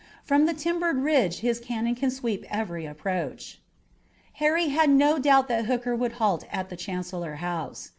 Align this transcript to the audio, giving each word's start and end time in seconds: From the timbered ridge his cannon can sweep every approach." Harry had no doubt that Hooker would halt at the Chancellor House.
From 0.23 0.47
the 0.47 0.55
timbered 0.55 0.97
ridge 0.97 1.41
his 1.41 1.59
cannon 1.59 1.93
can 1.93 2.09
sweep 2.09 2.43
every 2.49 2.87
approach." 2.87 3.59
Harry 4.41 4.69
had 4.69 4.89
no 4.89 5.19
doubt 5.19 5.47
that 5.49 5.65
Hooker 5.65 5.95
would 5.95 6.13
halt 6.13 6.43
at 6.51 6.69
the 6.69 6.75
Chancellor 6.75 7.35
House. 7.35 7.89